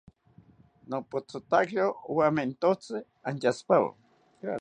Nopothotakiro 0.89 1.89
owamentotzi 2.11 2.97
antyashipawo 3.27 3.89